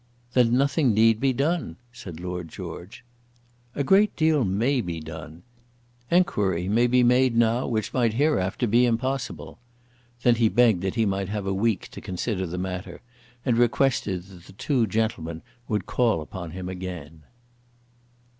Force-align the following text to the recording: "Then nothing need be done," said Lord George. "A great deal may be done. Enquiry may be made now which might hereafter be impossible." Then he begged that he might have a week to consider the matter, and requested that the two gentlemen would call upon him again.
"Then 0.33 0.57
nothing 0.57 0.95
need 0.95 1.19
be 1.19 1.31
done," 1.31 1.75
said 1.93 2.19
Lord 2.19 2.47
George. 2.47 3.05
"A 3.75 3.83
great 3.83 4.15
deal 4.15 4.43
may 4.43 4.81
be 4.83 4.99
done. 4.99 5.43
Enquiry 6.09 6.67
may 6.67 6.87
be 6.87 7.03
made 7.03 7.37
now 7.37 7.67
which 7.67 7.93
might 7.93 8.15
hereafter 8.15 8.65
be 8.65 8.87
impossible." 8.87 9.59
Then 10.23 10.33
he 10.37 10.49
begged 10.49 10.81
that 10.81 10.95
he 10.95 11.05
might 11.05 11.29
have 11.29 11.45
a 11.45 11.53
week 11.53 11.87
to 11.89 12.01
consider 12.01 12.47
the 12.47 12.57
matter, 12.57 13.01
and 13.45 13.59
requested 13.59 14.23
that 14.23 14.45
the 14.45 14.53
two 14.53 14.87
gentlemen 14.87 15.43
would 15.67 15.85
call 15.85 16.21
upon 16.21 16.49
him 16.49 16.67
again. 16.67 17.21